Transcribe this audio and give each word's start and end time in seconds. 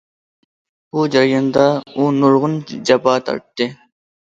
بۇ 0.95 1.03
جەرياندا 1.17 1.67
ئۇ 1.93 2.09
نۇرغۇن 2.23 2.59
جاپا 2.93 3.17
تارتتى. 3.31 3.71